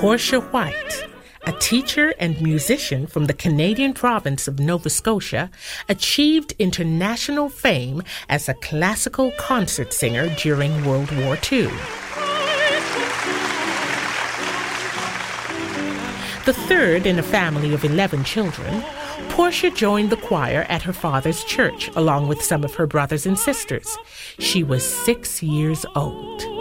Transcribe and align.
Portia 0.00 0.38
White, 0.38 1.08
a 1.44 1.52
teacher 1.54 2.14
and 2.20 2.40
musician 2.40 3.08
from 3.08 3.24
the 3.24 3.34
Canadian 3.34 3.94
province 3.94 4.46
of 4.46 4.60
Nova 4.60 4.88
Scotia, 4.90 5.50
achieved 5.88 6.54
international 6.60 7.48
fame 7.48 8.04
as 8.28 8.48
a 8.48 8.54
classical 8.54 9.32
concert 9.40 9.92
singer 9.92 10.32
during 10.36 10.84
World 10.84 11.10
War 11.16 11.36
II. 11.50 11.66
The 16.46 16.54
third 16.68 17.04
in 17.04 17.18
a 17.18 17.24
family 17.24 17.74
of 17.74 17.84
11 17.84 18.22
children, 18.22 18.84
Portia 19.30 19.70
joined 19.72 20.10
the 20.10 20.16
choir 20.16 20.64
at 20.68 20.82
her 20.82 20.92
father's 20.92 21.42
church 21.42 21.90
along 21.96 22.28
with 22.28 22.40
some 22.40 22.62
of 22.62 22.76
her 22.76 22.86
brothers 22.86 23.26
and 23.26 23.36
sisters. 23.36 23.98
She 24.38 24.62
was 24.62 24.84
six 24.84 25.42
years 25.42 25.84
old. 25.96 26.57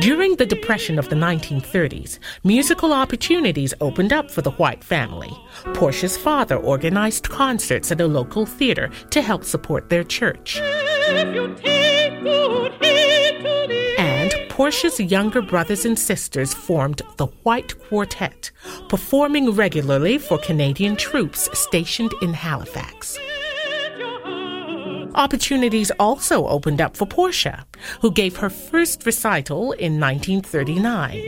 During 0.00 0.34
the 0.34 0.44
Depression 0.46 0.98
of 0.98 1.08
the 1.08 1.14
1930s, 1.14 2.18
musical 2.42 2.92
opportunities 2.92 3.72
opened 3.80 4.12
up 4.12 4.28
for 4.28 4.42
the 4.42 4.50
White 4.52 4.82
family. 4.82 5.30
Portia's 5.72 6.16
father 6.16 6.56
organized 6.56 7.28
concerts 7.28 7.92
at 7.92 8.00
a 8.00 8.06
local 8.06 8.44
theater 8.44 8.90
to 9.10 9.22
help 9.22 9.44
support 9.44 9.90
their 9.90 10.02
church. 10.02 10.58
And 13.98 14.32
Portia's 14.48 14.98
younger 14.98 15.40
brothers 15.40 15.84
and 15.84 15.96
sisters 15.96 16.52
formed 16.52 17.02
the 17.16 17.26
White 17.44 17.78
Quartet, 17.84 18.50
performing 18.88 19.52
regularly 19.52 20.18
for 20.18 20.38
Canadian 20.38 20.96
troops 20.96 21.48
stationed 21.56 22.12
in 22.20 22.34
Halifax. 22.34 23.16
Opportunities 25.14 25.92
also 25.98 26.46
opened 26.48 26.80
up 26.80 26.96
for 26.96 27.06
Portia, 27.06 27.64
who 28.00 28.10
gave 28.10 28.36
her 28.36 28.50
first 28.50 29.06
recital 29.06 29.72
in 29.72 30.00
1939. 30.00 31.22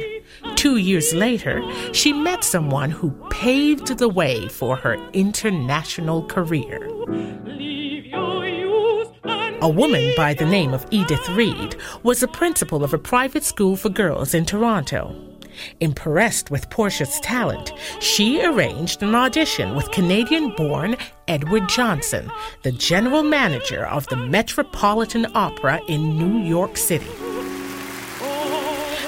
Two 0.57 0.77
years 0.77 1.15
later, 1.15 1.63
she 1.93 2.13
met 2.13 2.43
someone 2.43 2.91
who 2.91 3.11
paved 3.31 3.99
the 3.99 4.09
way 4.09 4.49
for 4.49 4.77
her 4.77 4.95
international 5.13 6.27
career. 6.27 6.87
A 9.63 9.69
woman 9.69 10.13
by 10.17 10.35
the 10.35 10.47
name 10.47 10.75
of 10.75 10.87
Edith 10.91 11.29
Read 11.31 11.77
was 12.03 12.23
a 12.23 12.29
principal 12.29 12.83
of 12.83 12.93
a 12.93 12.99
private 12.99 13.45
school 13.45 13.77
for 13.77 13.89
girls 13.89 14.35
in 14.35 14.45
Toronto. 14.45 15.15
Impressed 15.81 16.51
with 16.51 16.71
Portia's 16.71 17.21
talent, 17.21 17.73
she 18.01 18.45
arranged 18.45 19.03
an 19.03 19.15
audition 19.15 19.75
with 19.75 19.91
Canadian 19.91 20.55
born 20.57 20.97
Edward 21.29 21.69
Johnson, 21.69 22.31
the 22.63 22.73
general 22.73 23.23
manager 23.23 23.87
of 23.87 24.07
the 24.09 24.17
Metropolitan 24.17 25.27
Opera 25.35 25.81
in 25.89 26.19
New 26.19 26.47
York 26.47 26.77
City. 26.77 27.11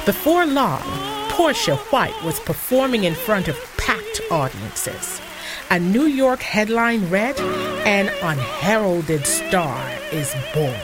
Before 0.04 0.46
long, 0.46 0.82
Portia 1.30 1.76
White 1.76 2.24
was 2.24 2.40
performing 2.40 3.04
in 3.04 3.14
front 3.14 3.46
of 3.46 3.56
packed 3.76 4.20
audiences. 4.30 5.20
A 5.70 5.78
New 5.78 6.06
York 6.06 6.40
headline 6.40 7.08
read, 7.10 7.38
An 7.86 8.08
Unheralded 8.22 9.26
Star 9.26 9.88
is 10.10 10.34
Born. 10.54 10.74